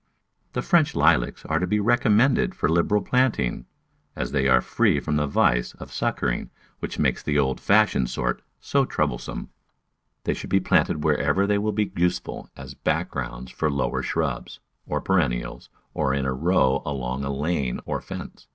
The 0.53 0.63
French 0.63 0.95
Lilacs 0.95 1.45
are 1.45 1.59
to 1.59 1.67
be 1.67 1.79
recommended 1.79 2.55
for 2.55 2.67
lib 2.67 2.87
eral 2.87 3.05
planting, 3.05 3.67
as 4.15 4.31
they 4.31 4.47
are 4.47 4.59
free 4.59 4.99
from 4.99 5.15
the 5.17 5.27
vice 5.27 5.73
of 5.75 5.91
suck 5.93 6.21
ering 6.21 6.49
which 6.79 6.97
makes 6.97 7.21
the 7.21 7.37
old 7.37 7.59
fashioned 7.61 8.09
sort 8.09 8.41
so 8.59 8.83
trouble 8.83 9.19
some. 9.19 9.51
They 10.23 10.33
should 10.33 10.49
be 10.49 10.59
planted 10.59 11.03
wherever 11.03 11.45
they 11.45 11.59
will 11.59 11.71
be 11.71 11.91
useful 11.95 12.49
as 12.57 12.73
backgrounds 12.73 13.51
for 13.51 13.69
lower 13.69 14.01
shrubs, 14.01 14.59
or 14.87 15.01
perennials, 15.01 15.69
or 15.93 16.15
in 16.15 16.25
a 16.25 16.33
row 16.33 16.81
along 16.83 17.23
a 17.23 17.31
lane 17.31 17.79
or 17.85 18.01
fence. 18.01 18.47